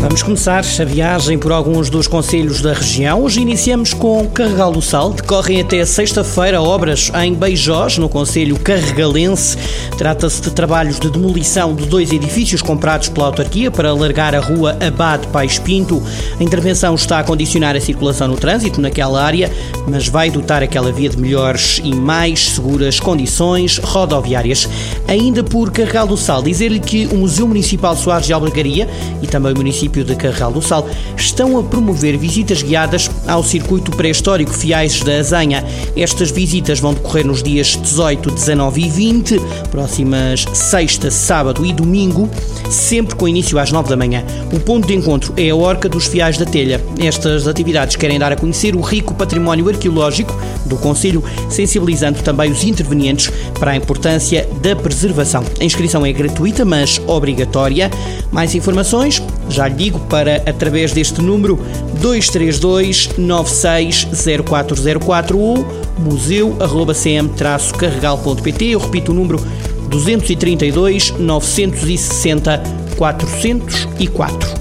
Vamos 0.00 0.22
começar 0.22 0.64
a 0.80 0.84
viagem 0.84 1.36
por 1.36 1.50
alguns 1.50 1.90
dos 1.90 2.06
conselhos 2.06 2.62
da 2.62 2.72
região. 2.72 3.20
Hoje 3.20 3.40
iniciamos 3.40 3.92
com 3.92 4.28
Carregal 4.28 4.70
do 4.70 4.80
Sal. 4.80 5.10
Decorrem 5.10 5.60
até 5.60 5.84
sexta-feira 5.84 6.62
obras 6.62 7.10
em 7.20 7.34
Beijós, 7.34 7.98
no 7.98 8.08
Conselho 8.08 8.56
Carregalense. 8.60 9.58
Trata-se 9.98 10.40
de 10.40 10.52
trabalhos 10.52 11.00
de 11.00 11.10
demolição 11.10 11.74
de 11.74 11.84
dois 11.86 12.12
edifícios 12.12 12.62
comprados 12.62 13.08
pela 13.08 13.26
autarquia 13.26 13.72
para 13.72 13.90
alargar 13.90 14.36
a 14.36 14.40
rua 14.40 14.78
Abade 14.80 15.26
Pais 15.26 15.58
Pinto. 15.58 16.00
A 16.38 16.42
intervenção 16.44 16.94
está 16.94 17.18
a 17.18 17.24
condicionar 17.24 17.74
a 17.74 17.80
circulação 17.80 18.28
no 18.28 18.36
trânsito 18.36 18.80
naquela 18.80 19.20
área, 19.20 19.50
mas 19.88 20.06
vai 20.06 20.30
dotar 20.30 20.62
aquela 20.62 20.92
via 20.92 21.08
de 21.08 21.18
melhores 21.18 21.80
e 21.82 21.92
mais 21.92 22.50
seguras 22.50 23.00
condições 23.00 23.78
rodoviárias. 23.78 24.68
Ainda 25.08 25.42
por 25.42 25.72
Carregal 25.72 26.06
do 26.06 26.16
Sal, 26.16 26.40
dizer-lhe 26.40 26.78
que 26.78 27.06
o 27.06 27.16
Museu 27.16 27.48
Municipal 27.48 27.96
Soares 27.96 28.28
de 28.28 28.32
Albergaria 28.32 28.88
e 29.20 29.26
também 29.26 29.52
o 29.52 29.56
município 29.56 29.87
município 29.88 30.04
de 30.04 30.14
Carral 30.14 30.52
do 30.52 30.60
Sal 30.60 30.86
estão 31.16 31.58
a 31.58 31.62
promover 31.62 32.16
visitas 32.16 32.62
guiadas 32.62 33.10
ao 33.26 33.42
circuito 33.42 33.90
pré-histórico 33.92 34.52
Fiais 34.52 35.02
da 35.02 35.18
Azanha. 35.18 35.64
Estas 35.96 36.30
visitas 36.30 36.78
vão 36.78 36.94
decorrer 36.94 37.26
nos 37.26 37.42
dias 37.42 37.78
18, 37.80 38.30
19 38.30 38.82
e 38.82 38.88
20, 38.88 39.40
próximas 39.70 40.44
sexta, 40.52 41.10
sábado 41.10 41.64
e 41.64 41.72
domingo, 41.72 42.28
sempre 42.70 43.16
com 43.16 43.26
início 43.26 43.58
às 43.58 43.72
9 43.72 43.88
da 43.88 43.96
manhã. 43.96 44.24
O 44.52 44.60
ponto 44.60 44.86
de 44.86 44.94
encontro 44.94 45.32
é 45.36 45.50
a 45.50 45.56
Orca 45.56 45.88
dos 45.88 46.06
Fiais 46.06 46.36
da 46.36 46.44
Telha. 46.44 46.80
Estas 46.98 47.48
atividades 47.48 47.96
querem 47.96 48.18
dar 48.18 48.32
a 48.32 48.36
conhecer 48.36 48.76
o 48.76 48.80
rico 48.80 49.14
património 49.14 49.68
arqueológico 49.68 50.36
do 50.66 50.76
Conselho, 50.76 51.24
sensibilizando 51.48 52.22
também 52.22 52.52
os 52.52 52.62
intervenientes 52.62 53.30
para 53.58 53.72
a 53.72 53.76
importância 53.76 54.48
da 54.60 54.76
preservação. 54.76 55.44
A 55.60 55.64
inscrição 55.64 56.04
é 56.04 56.12
gratuita, 56.12 56.64
mas 56.64 57.00
obrigatória. 57.06 57.90
Mais 58.30 58.54
informações? 58.54 59.22
Já 59.48 59.68
lhe 59.68 59.77
digo 59.78 59.98
para, 60.00 60.42
através 60.44 60.92
deste 60.92 61.22
número 61.22 61.58
232 62.00 63.10
960404 63.16 65.38
ou 65.38 65.64
museu.cm-carregal.pt. 65.98 68.64
Eu 68.66 68.80
repito 68.80 69.12
o 69.12 69.14
número 69.14 69.40
232 69.88 71.12
960 71.12 72.60
404. 72.96 74.58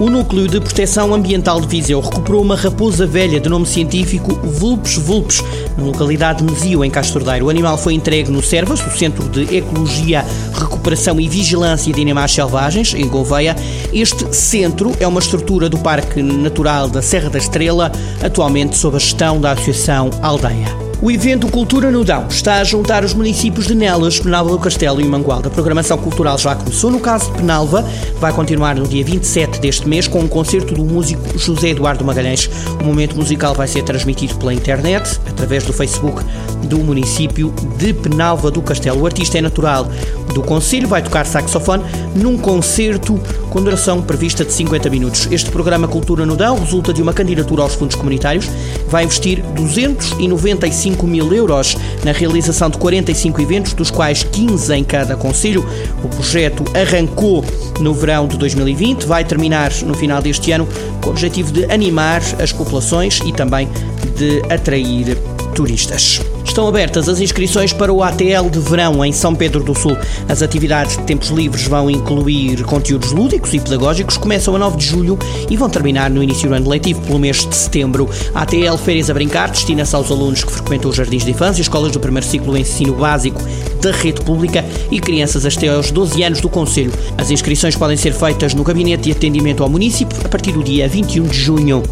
O 0.00 0.10
Núcleo 0.10 0.48
de 0.48 0.60
Proteção 0.60 1.14
Ambiental 1.14 1.60
de 1.60 1.68
Viseu 1.68 2.00
recuperou 2.00 2.42
uma 2.42 2.56
raposa 2.56 3.06
velha 3.06 3.38
de 3.38 3.48
nome 3.48 3.64
científico 3.64 4.34
Vulpes 4.34 4.96
vulpes, 4.96 5.40
na 5.78 5.84
localidade 5.84 6.42
de 6.42 6.52
Mesio, 6.52 6.84
em 6.84 6.90
Castordeiro. 6.90 7.46
O 7.46 7.50
animal 7.50 7.78
foi 7.78 7.94
entregue 7.94 8.28
no 8.28 8.42
Servas, 8.42 8.84
o 8.84 8.90
Centro 8.90 9.28
de 9.28 9.56
Ecologia, 9.56 10.26
Recuperação 10.52 11.20
e 11.20 11.28
Vigilância 11.28 11.92
de 11.92 12.02
Animais 12.02 12.32
Selvagens, 12.32 12.92
em 12.92 13.06
Gouveia. 13.06 13.54
Este 13.94 14.34
centro 14.34 14.90
é 14.98 15.06
uma 15.06 15.20
estrutura 15.20 15.68
do 15.68 15.78
Parque 15.78 16.20
Natural 16.20 16.88
da 16.88 17.00
Serra 17.00 17.30
da 17.30 17.38
Estrela, 17.38 17.92
atualmente 18.20 18.76
sob 18.76 18.96
a 18.96 18.98
gestão 18.98 19.40
da 19.40 19.52
Associação 19.52 20.10
Aldeia. 20.20 20.83
O 21.04 21.10
evento 21.10 21.50
Cultura 21.50 21.90
no 21.90 22.02
Dão 22.02 22.28
está 22.30 22.60
a 22.60 22.64
juntar 22.64 23.04
os 23.04 23.12
municípios 23.12 23.66
de 23.66 23.74
Nelas, 23.74 24.18
Penalva 24.18 24.52
do 24.52 24.58
Castelo 24.58 25.02
e 25.02 25.04
Mangualda. 25.04 25.48
A 25.48 25.50
programação 25.50 25.98
cultural 25.98 26.38
já 26.38 26.56
começou. 26.56 26.90
No 26.90 26.98
caso 26.98 27.30
de 27.30 27.36
Penalva, 27.36 27.84
vai 28.18 28.32
continuar 28.32 28.74
no 28.74 28.88
dia 28.88 29.04
27 29.04 29.60
deste 29.60 29.86
mês 29.86 30.08
com 30.08 30.20
um 30.20 30.26
concerto 30.26 30.72
do 30.72 30.82
músico 30.82 31.38
José 31.38 31.68
Eduardo 31.68 32.02
Magalhães. 32.06 32.48
O 32.80 32.84
momento 32.84 33.16
musical 33.16 33.54
vai 33.54 33.68
ser 33.68 33.82
transmitido 33.82 34.34
pela 34.36 34.54
internet, 34.54 35.20
através 35.28 35.64
do 35.64 35.74
Facebook 35.74 36.24
do 36.64 36.78
município 36.78 37.52
de 37.76 37.92
Penalva 37.92 38.50
do 38.50 38.62
Castelo. 38.62 39.02
O 39.02 39.06
artista 39.06 39.36
é 39.36 39.42
natural 39.42 39.86
do 40.32 40.42
Conselho, 40.42 40.88
vai 40.88 41.02
tocar 41.02 41.26
saxofone 41.26 41.84
num 42.16 42.38
concerto 42.38 43.20
com 43.50 43.62
duração 43.62 44.00
prevista 44.00 44.42
de 44.42 44.52
50 44.52 44.88
minutos. 44.88 45.28
Este 45.30 45.50
programa 45.50 45.86
Cultura 45.86 46.24
no 46.24 46.34
Dão 46.34 46.58
resulta 46.58 46.94
de 46.94 47.02
uma 47.02 47.12
candidatura 47.12 47.62
aos 47.62 47.74
fundos 47.74 47.94
comunitários, 47.94 48.48
vai 48.88 49.04
investir 49.04 49.42
295 49.54 50.93
mil 51.02 51.32
euros 51.32 51.76
na 52.04 52.12
realização 52.12 52.70
de 52.70 52.78
45 52.78 53.40
eventos, 53.40 53.72
dos 53.72 53.90
quais 53.90 54.22
15 54.22 54.72
em 54.74 54.84
cada 54.84 55.16
Conselho. 55.16 55.66
O 56.02 56.08
projeto 56.08 56.64
arrancou 56.74 57.44
no 57.80 57.92
verão 57.92 58.28
de 58.28 58.36
2020, 58.38 59.04
vai 59.04 59.24
terminar 59.24 59.72
no 59.82 59.94
final 59.94 60.22
deste 60.22 60.52
ano 60.52 60.68
com 61.00 61.08
o 61.08 61.10
objetivo 61.10 61.52
de 61.52 61.64
animar 61.72 62.22
as 62.40 62.52
populações 62.52 63.20
e 63.24 63.32
também 63.32 63.68
de 64.16 64.42
atrair 64.52 65.16
turistas. 65.54 66.20
Estão 66.44 66.68
abertas 66.68 67.08
as 67.08 67.20
inscrições 67.20 67.72
para 67.72 67.92
o 67.92 68.02
ATL 68.02 68.48
de 68.50 68.60
verão 68.60 69.04
em 69.04 69.12
São 69.12 69.34
Pedro 69.34 69.64
do 69.64 69.74
Sul. 69.74 69.96
As 70.28 70.42
atividades 70.42 70.96
de 70.96 71.02
tempos 71.04 71.30
livres 71.30 71.66
vão 71.66 71.90
incluir 71.90 72.62
conteúdos 72.64 73.12
lúdicos 73.12 73.52
e 73.54 73.58
pedagógicos, 73.58 74.16
começam 74.16 74.54
a 74.54 74.58
9 74.58 74.76
de 74.76 74.86
julho 74.86 75.18
e 75.50 75.56
vão 75.56 75.68
terminar 75.68 76.10
no 76.10 76.22
início 76.22 76.48
do 76.48 76.54
ano 76.54 76.68
letivo, 76.68 77.00
pelo 77.02 77.18
mês 77.18 77.46
de 77.46 77.56
setembro. 77.56 78.08
A 78.34 78.42
ATL 78.42 78.76
Férias 78.76 79.10
a 79.10 79.14
Brincar 79.14 79.50
destina-se 79.50 79.96
aos 79.96 80.10
alunos 80.10 80.44
que 80.44 80.52
frequentam 80.52 80.90
os 80.90 80.96
jardins 80.96 81.24
de 81.24 81.30
infância, 81.30 81.62
escolas 81.62 81.92
do 81.92 81.98
primeiro 81.98 82.26
ciclo 82.26 82.52
do 82.52 82.58
ensino 82.58 82.94
básico 82.94 83.42
da 83.80 83.92
rede 83.92 84.20
pública 84.22 84.64
e 84.90 84.98
crianças 84.98 85.44
até 85.44 85.68
aos 85.68 85.90
12 85.90 86.22
anos 86.22 86.40
do 86.40 86.48
Conselho. 86.48 86.92
As 87.18 87.30
inscrições 87.30 87.76
podem 87.76 87.96
ser 87.96 88.12
feitas 88.12 88.54
no 88.54 88.64
Gabinete 88.64 89.04
de 89.04 89.12
Atendimento 89.12 89.62
ao 89.62 89.68
Município 89.68 90.16
a 90.24 90.28
partir 90.28 90.52
do 90.52 90.62
dia 90.62 90.88
21 90.88 91.24
de 91.24 91.38
junho. 91.38 91.82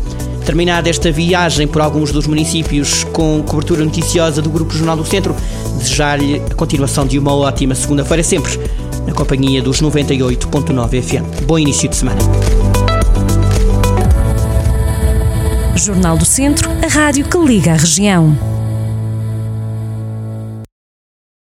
Terminada 0.45 0.91
esta 0.91 1.11
viagem 1.11 1.67
por 1.67 1.81
alguns 1.81 2.11
dos 2.11 2.27
municípios 2.27 3.05
com 3.05 3.43
cobertura 3.43 3.85
noticiosa 3.85 4.43
do 4.43 4.51
Grupo 4.51 4.75
Jornal 4.75 4.97
do 4.97 5.05
Centro, 5.05 5.35
desejar-lhe 5.79 6.43
a 6.51 6.55
continuação 6.55 7.07
de 7.07 7.19
uma 7.19 7.35
ótima 7.35 7.75
segunda-feira, 7.75 8.23
sempre 8.23 8.59
na 9.07 9.13
companhia 9.13 9.63
dos 9.63 9.81
98.9 9.81 11.03
FM. 11.03 11.45
Bom 11.47 11.59
início 11.59 11.89
de 11.89 11.97
semana. 11.97 12.21
Jornal 15.77 16.17
do 16.17 16.25
Centro, 16.25 16.71
a 16.71 16.89
rádio 16.89 17.25
que 17.25 17.39
liga 17.39 17.73
a 17.73 17.77
região. 17.77 18.62